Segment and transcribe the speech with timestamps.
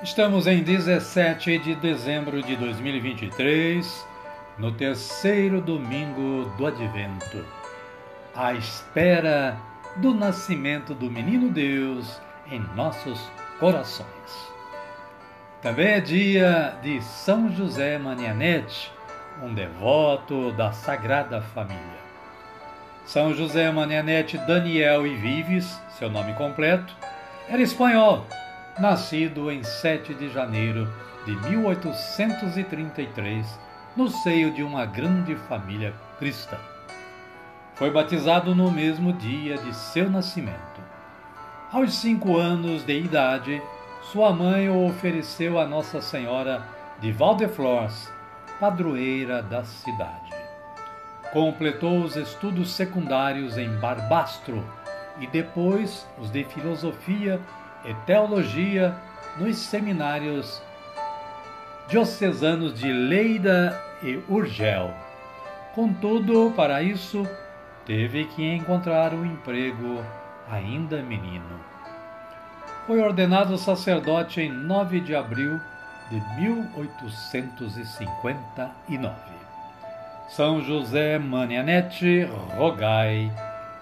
[0.00, 4.06] Estamos em 17 de dezembro de 2023,
[4.56, 7.44] no terceiro domingo do Advento,
[8.32, 9.56] à espera
[9.96, 14.06] do nascimento do Menino Deus em nossos corações.
[15.60, 18.92] Também é dia de São José Manianete,
[19.42, 21.98] um devoto da Sagrada Família.
[23.04, 26.94] São José Manianete Daniel e Vives, seu nome completo,
[27.48, 28.24] era espanhol
[28.80, 30.88] nascido em 7 de janeiro
[31.24, 33.58] de 1833,
[33.96, 36.56] no seio de uma grande família cristã.
[37.74, 40.80] Foi batizado no mesmo dia de seu nascimento.
[41.72, 43.60] Aos cinco anos de idade,
[44.02, 46.62] sua mãe o ofereceu a Nossa Senhora
[47.00, 48.10] de Valdeflores,
[48.58, 50.32] padroeira da cidade.
[51.32, 54.64] Completou os estudos secundários em Barbastro
[55.20, 57.40] e depois os de filosofia
[57.84, 58.94] e teologia
[59.38, 60.62] nos seminários
[61.88, 64.92] diocesanos de Leida e Urgel.
[65.74, 67.26] Contudo, para isso,
[67.86, 70.04] teve que encontrar um emprego
[70.50, 71.58] ainda menino.
[72.86, 75.60] Foi ordenado sacerdote em 9 de abril
[76.10, 79.14] de 1859.
[80.28, 83.32] São José Manianete, rogai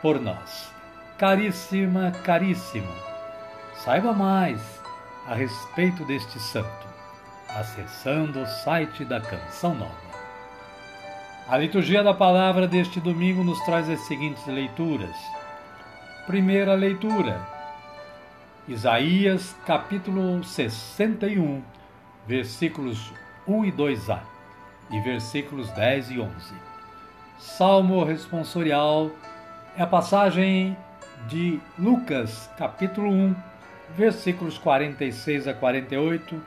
[0.00, 0.72] por nós.
[1.18, 3.09] Caríssima, caríssimo
[3.84, 4.60] Saiba mais
[5.26, 6.86] a respeito deste santo
[7.48, 10.10] acessando o site da Canção Nova.
[11.48, 15.16] A liturgia da palavra deste domingo nos traz as seguintes leituras.
[16.26, 17.40] Primeira leitura:
[18.68, 21.62] Isaías, capítulo 61,
[22.26, 23.10] versículos
[23.48, 24.20] 1 e 2a
[24.90, 26.54] e versículos 10 e 11.
[27.38, 29.10] Salmo responsorial
[29.74, 30.76] é a passagem
[31.28, 33.49] de Lucas, capítulo 1,
[33.96, 36.40] versículos 46 a 48,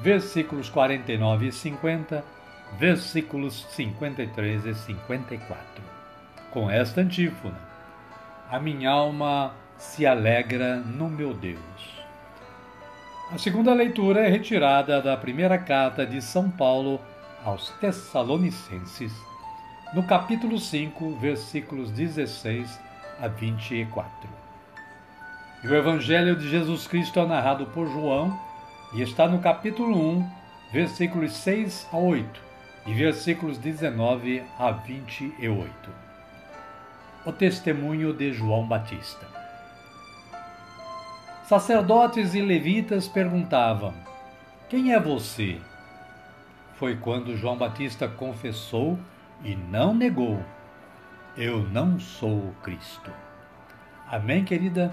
[0.00, 2.24] versículos 49 e 50,
[2.78, 5.62] versículos 53 e 54.
[6.50, 7.58] Com esta antífona:
[8.50, 12.02] A minha alma se alegra no meu Deus.
[13.32, 17.00] A segunda leitura é retirada da primeira carta de São Paulo
[17.44, 19.12] aos Tessalonicenses,
[19.94, 22.78] no capítulo 5, versículos 16
[23.20, 24.41] a 24.
[25.62, 28.36] E o Evangelho de Jesus Cristo é narrado por João
[28.92, 30.28] e está no capítulo 1,
[30.72, 32.40] versículos 6 a 8
[32.84, 35.70] e versículos 19 a 28.
[37.24, 39.24] O testemunho de João Batista.
[41.44, 43.94] Sacerdotes e levitas perguntavam:
[44.68, 45.60] Quem é você?
[46.74, 48.98] Foi quando João Batista confessou
[49.44, 50.42] e não negou:
[51.36, 53.12] Eu não sou o Cristo.
[54.10, 54.92] Amém, querida?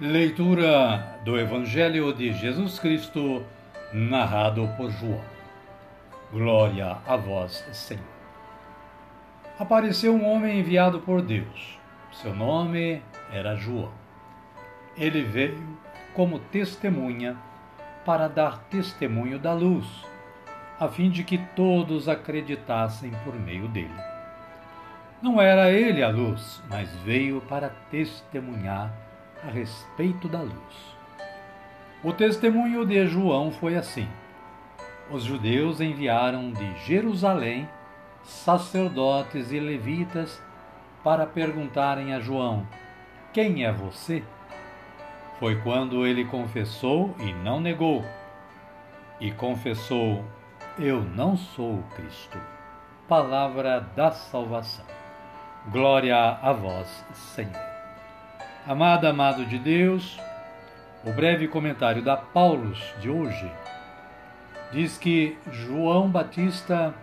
[0.00, 3.44] Leitura do Evangelho de Jesus Cristo,
[3.92, 5.24] narrado por João.
[6.30, 8.04] Glória a vós, Senhor.
[9.58, 11.80] Apareceu um homem enviado por Deus.
[12.12, 13.02] Seu nome
[13.32, 13.90] era João.
[14.96, 15.76] Ele veio
[16.14, 17.36] como testemunha
[18.04, 19.84] para dar testemunho da luz,
[20.78, 24.00] a fim de que todos acreditassem por meio dele.
[25.20, 29.07] Não era ele a luz, mas veio para testemunhar
[29.42, 30.96] a respeito da luz.
[32.02, 34.08] O testemunho de João foi assim:
[35.10, 37.68] os judeus enviaram de Jerusalém
[38.22, 40.42] sacerdotes e levitas
[41.02, 42.66] para perguntarem a João:
[43.32, 44.22] Quem é você?
[45.38, 48.04] Foi quando ele confessou e não negou,
[49.20, 50.24] e confessou:
[50.78, 52.38] Eu não sou o Cristo.
[53.08, 54.84] Palavra da salvação.
[55.70, 57.67] Glória a vós, Senhor.
[58.68, 60.20] Amada, amado de Deus,
[61.02, 63.50] o breve comentário da Paulus de hoje
[64.70, 66.94] diz que João Batista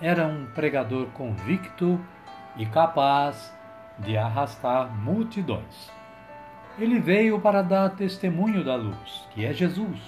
[0.00, 1.98] era um pregador convicto
[2.56, 3.52] e capaz
[3.98, 5.90] de arrastar multidões.
[6.78, 9.98] Ele veio para dar testemunho da luz, que é Jesus.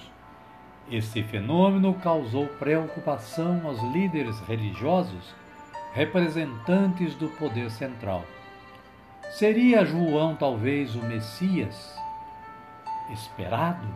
[0.89, 5.35] Esse fenômeno causou preocupação aos líderes religiosos,
[5.91, 8.23] representantes do poder central.
[9.33, 11.99] Seria João talvez o Messias
[13.11, 13.87] esperado?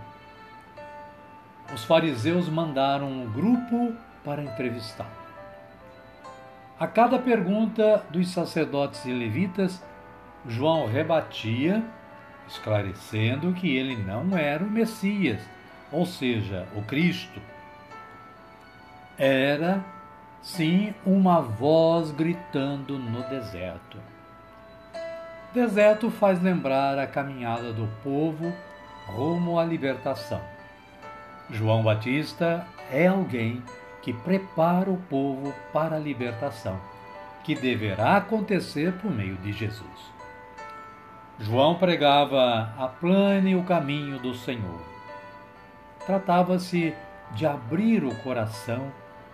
[1.72, 3.94] Os fariseus mandaram um grupo
[4.26, 5.12] para entrevistá-lo.
[6.80, 9.86] A cada pergunta dos sacerdotes e levitas,
[10.48, 11.84] João rebatia,
[12.48, 15.40] esclarecendo que ele não era o Messias,
[15.92, 17.40] ou seja, o Cristo.
[19.16, 19.86] Era,
[20.42, 24.17] sim, uma voz gritando no deserto.
[25.54, 28.54] Deserto faz lembrar a caminhada do povo
[29.08, 30.42] rumo à libertação.
[31.50, 33.64] João Batista é alguém
[34.02, 36.78] que prepara o povo para a libertação,
[37.44, 40.12] que deverá acontecer por meio de Jesus.
[41.40, 44.82] João pregava aplane o caminho do Senhor.
[46.06, 46.94] Tratava-se
[47.32, 48.92] de abrir o coração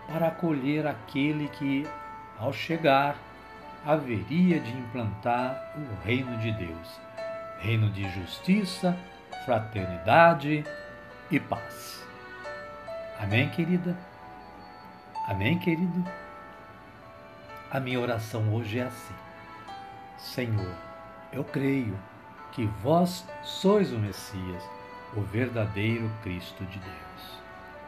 [0.07, 1.87] para acolher aquele que,
[2.37, 3.15] ao chegar,
[3.85, 6.99] haveria de implantar o reino de Deus,
[7.59, 8.97] reino de justiça,
[9.45, 10.63] fraternidade
[11.29, 12.05] e paz.
[13.19, 13.97] Amém, querida?
[15.27, 16.03] Amém, querido?
[17.71, 19.15] A minha oração hoje é assim:
[20.17, 20.75] Senhor,
[21.31, 21.97] eu creio
[22.51, 24.63] que vós sois o Messias,
[25.15, 27.39] o verdadeiro Cristo de Deus.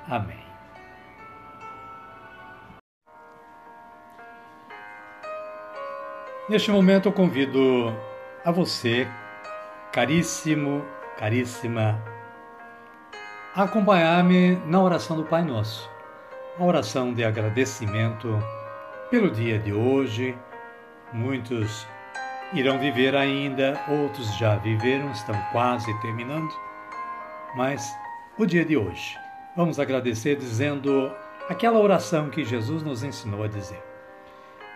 [0.07, 0.54] Amém.
[6.47, 7.91] Neste momento eu convido
[8.45, 9.07] a você,
[9.91, 10.85] caríssimo,
[11.17, 11.99] caríssima,
[13.55, 15.89] a acompanhar-me na oração do Pai Nosso,
[16.59, 18.37] a oração de agradecimento
[19.09, 20.37] pelo dia de hoje.
[21.11, 21.87] Muitos
[22.53, 26.53] irão viver ainda, outros já viveram, estão quase terminando,
[27.55, 27.91] mas
[28.37, 29.17] o dia de hoje,
[29.55, 31.11] vamos agradecer dizendo
[31.49, 33.94] aquela oração que Jesus nos ensinou a dizer.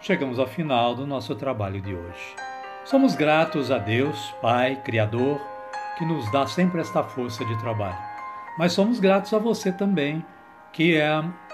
[0.00, 2.34] chegamos ao final do nosso trabalho de hoje.
[2.84, 5.40] Somos gratos a Deus, Pai, Criador,
[5.96, 7.98] que nos dá sempre esta força de trabalho.
[8.56, 10.24] Mas somos gratos a você também,
[10.72, 11.08] que é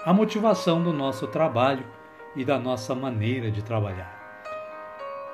[0.05, 1.85] a motivação do nosso trabalho
[2.35, 4.13] e da nossa maneira de trabalhar.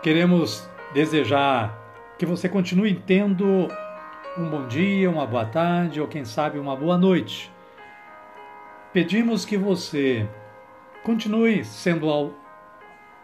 [0.02, 1.78] Queremos desejar
[2.18, 3.68] que você continue tendo
[4.38, 7.52] um bom dia, uma boa tarde ou quem sabe uma boa noite.
[8.94, 10.28] Pedimos que você
[11.04, 12.10] continue sendo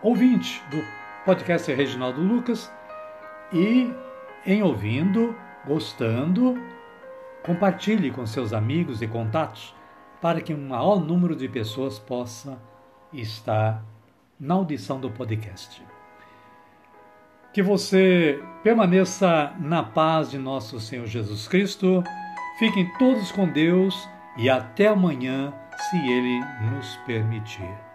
[0.08, 0.82] ouvinte do
[1.26, 2.72] podcast Reginaldo Lucas
[3.52, 3.92] e,
[4.46, 5.36] em ouvindo,
[5.66, 6.58] gostando,
[7.46, 9.76] compartilhe com seus amigos e contatos
[10.22, 12.58] para que um maior número de pessoas possa
[13.12, 13.84] estar
[14.40, 15.86] na audição do podcast.
[17.54, 22.02] Que você permaneça na paz de nosso Senhor Jesus Cristo.
[22.60, 25.54] Fiquem todos com Deus e até amanhã,
[25.90, 26.40] se Ele
[26.72, 27.87] nos permitir.